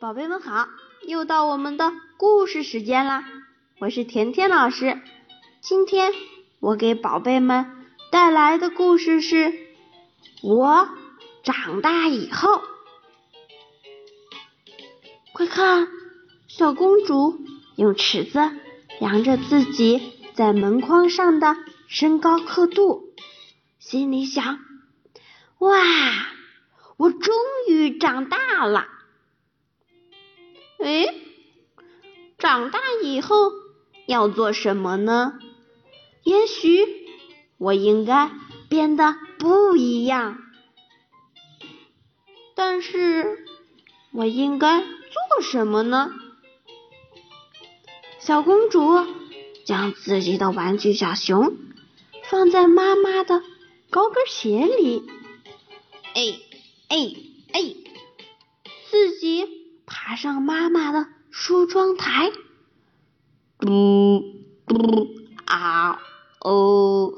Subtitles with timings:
[0.00, 0.66] 宝贝们好，
[1.06, 3.22] 又到我们的故事时间啦！
[3.80, 4.98] 我是甜甜老师，
[5.60, 6.14] 今天
[6.58, 7.66] 我给宝贝们
[8.10, 9.52] 带来的故事是
[10.42, 10.88] 《我
[11.42, 12.50] 长大以后》。
[15.34, 15.86] 快看，
[16.48, 17.38] 小公主
[17.76, 18.38] 用尺子
[19.00, 21.58] 量着自己在门框上的
[21.88, 23.12] 身高刻度，
[23.78, 24.60] 心里想：
[25.58, 25.76] 哇，
[26.96, 27.34] 我终
[27.68, 28.86] 于长大了！
[30.82, 31.14] 哎，
[32.38, 33.52] 长大以后
[34.06, 35.38] 要做什么呢？
[36.24, 36.86] 也许
[37.58, 38.30] 我应该
[38.68, 40.38] 变得不一样，
[42.54, 43.44] 但是
[44.12, 46.12] 我应该做什么呢？
[48.18, 49.04] 小公主
[49.66, 51.58] 将自己的玩具小熊
[52.24, 53.42] 放在妈妈的
[53.90, 55.06] 高跟鞋里，
[56.14, 56.40] 哎
[56.88, 56.96] 哎
[57.52, 57.74] 哎，
[58.90, 59.59] 自己。
[60.02, 62.32] 爬上妈妈的梳妆台，
[63.58, 64.24] 嘟
[64.66, 65.08] 嘟
[65.44, 66.00] 啊
[66.40, 67.12] 哦，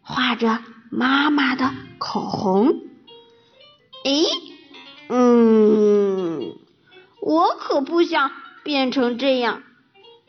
[0.00, 2.80] 画着妈妈的口红。
[4.04, 4.24] 诶，
[5.10, 6.56] 嗯，
[7.20, 9.62] 我可不想变成这样，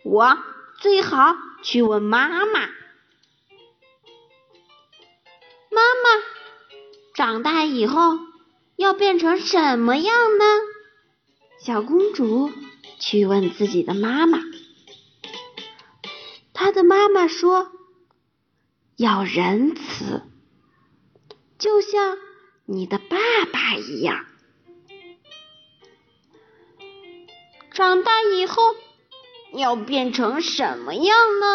[0.03, 0.37] 我
[0.79, 2.59] 最好去问妈妈。
[5.71, 6.23] 妈妈，
[7.15, 8.19] 长大以后
[8.75, 10.45] 要变成什么样呢？
[11.65, 12.51] 小公主
[12.99, 14.37] 去问自己的妈妈，
[16.53, 17.71] 她的妈妈说
[18.97, 20.21] ：“要仁慈，
[21.57, 22.19] 就像
[22.67, 23.17] 你的爸
[23.51, 24.27] 爸一样。
[27.71, 28.75] 长大以后
[29.51, 31.47] 要变成什么样呢？”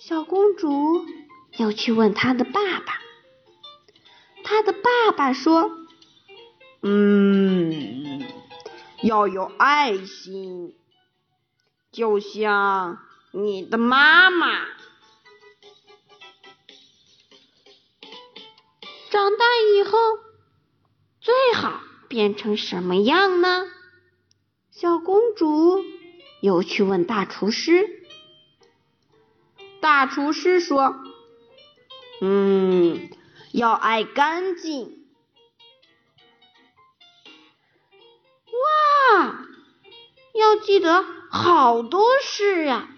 [0.00, 1.04] 小公主
[1.58, 2.98] 又去问她的爸爸，
[4.42, 5.70] 她的爸爸说
[6.80, 8.04] ：“嗯。”
[9.02, 10.74] 要有爱心，
[11.92, 12.98] 就像
[13.32, 14.66] 你的妈妈。
[19.10, 19.98] 长大以后
[21.20, 23.66] 最好变成什么样呢？
[24.70, 25.82] 小公主
[26.42, 27.88] 又去问大厨师。
[29.80, 30.96] 大厨师说
[32.20, 33.08] ：“嗯，
[33.52, 35.05] 要爱干净。”
[38.62, 39.44] 哇
[40.34, 42.88] 要记得好多事呀！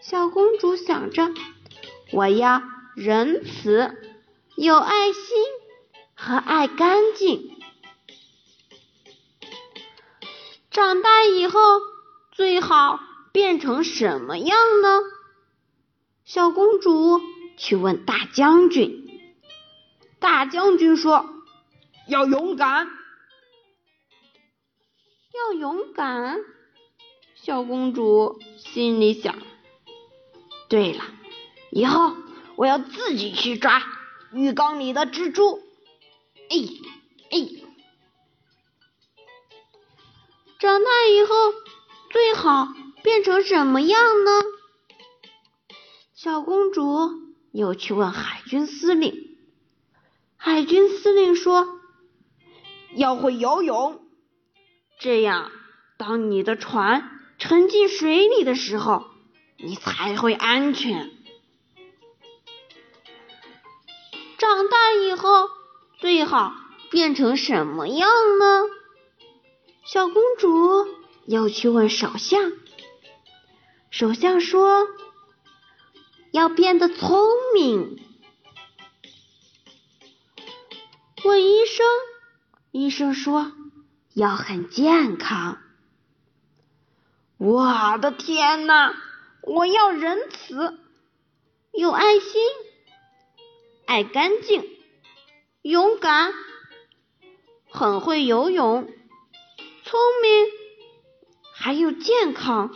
[0.00, 1.32] 小公主想着，
[2.12, 2.62] 我要
[2.96, 3.94] 仁慈、
[4.56, 5.22] 有爱心
[6.14, 7.50] 和爱干净。
[10.70, 11.60] 长大以后
[12.32, 13.00] 最好
[13.32, 15.00] 变成什么样呢？
[16.24, 17.20] 小公主
[17.56, 19.04] 去问大将军。
[20.20, 21.26] 大将军说
[22.08, 22.88] ：“要勇敢。”
[25.38, 26.40] 要勇敢，
[27.34, 29.38] 小公主心里想。
[30.68, 31.04] 对了，
[31.70, 32.14] 以后
[32.56, 33.82] 我要自己去抓
[34.32, 35.62] 浴缸里的蜘蛛。
[36.50, 36.56] 哎
[37.30, 37.38] 哎，
[40.58, 41.34] 长大以后
[42.10, 42.68] 最好
[43.02, 44.30] 变成什么样呢？
[46.14, 47.10] 小公主
[47.52, 49.38] 又去问海军司令。
[50.36, 51.80] 海军司令说
[52.96, 54.04] ：“要会游泳。”
[54.98, 55.52] 这样，
[55.96, 59.04] 当你的船沉进水里的时候，
[59.56, 61.12] 你才会安全。
[64.38, 65.48] 长大以后
[65.98, 66.52] 最好
[66.90, 68.08] 变成什么样
[68.40, 68.64] 呢？
[69.84, 70.88] 小公主
[71.26, 72.52] 又去问首相。
[73.90, 74.86] 首相说
[76.32, 77.98] ：“要变得聪明。”
[81.24, 81.86] 问医生，
[82.72, 83.52] 医生说。
[84.14, 85.58] 要很健康，
[87.36, 88.94] 我的天呐！
[89.42, 90.78] 我要仁慈，
[91.72, 92.42] 有爱心，
[93.86, 94.68] 爱干净，
[95.62, 96.32] 勇敢，
[97.70, 98.92] 很会游泳，
[99.84, 100.46] 聪明，
[101.54, 102.74] 还有健康。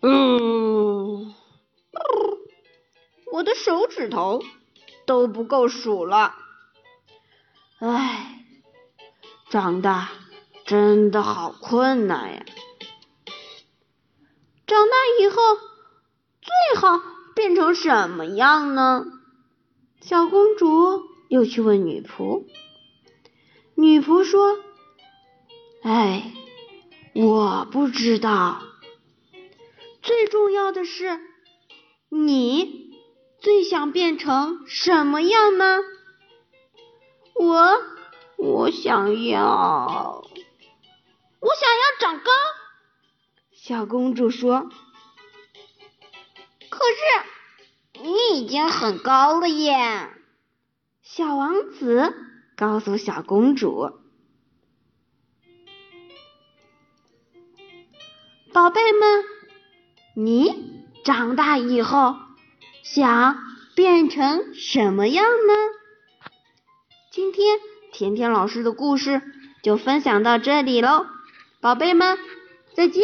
[0.00, 1.34] 嗯，
[3.30, 4.42] 我的手指头
[5.06, 6.34] 都不够数了。
[7.78, 8.44] 唉，
[9.48, 10.10] 长大。
[10.64, 12.44] 真的好困难呀！
[14.66, 15.36] 长大以后
[16.40, 17.00] 最好
[17.34, 19.04] 变成什么样呢？
[20.00, 22.44] 小公主又去问女仆，
[23.74, 24.58] 女仆说
[25.82, 26.32] ：“哎，
[27.14, 28.62] 我不知道。
[30.00, 31.20] 最重要的是，
[32.08, 32.90] 你
[33.40, 35.78] 最想变成什么样呢？”
[37.34, 37.82] 我，
[38.36, 40.24] 我想要。
[41.42, 42.30] 我想要长高。
[43.50, 44.70] 小公主说
[46.70, 47.00] ：“可是
[48.00, 50.08] 你已经很高了耶。”
[51.02, 52.14] 小王子
[52.56, 53.90] 告诉小公主
[58.54, 59.24] ：“宝贝们，
[60.14, 62.14] 你长大以后
[62.84, 63.36] 想
[63.74, 65.54] 变成什么样呢？”
[67.10, 67.58] 今天
[67.92, 69.20] 甜甜老师的故事
[69.64, 71.04] 就分享到这里喽，
[71.62, 72.18] 宝贝们。
[72.74, 73.02] 再见。